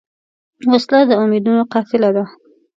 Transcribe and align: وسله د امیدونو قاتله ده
وسله 0.71 1.01
د 1.09 1.11
امیدونو 1.23 1.61
قاتله 1.73 2.09
ده 2.15 2.23